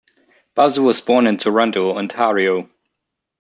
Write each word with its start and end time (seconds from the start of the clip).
Bauza 0.57 0.83
was 0.83 0.99
born 0.99 1.27
in 1.27 1.37
Toronto, 1.37 1.95
Ontario. 1.95 2.67